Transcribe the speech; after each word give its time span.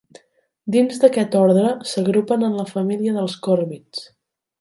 Dins 0.75 1.01
d'aquest 1.03 1.37
ordre, 1.41 1.73
s'agrupen 1.91 2.47
en 2.47 2.57
la 2.61 2.65
família 2.71 3.15
dels 3.19 3.37
còrvids. 3.49 4.03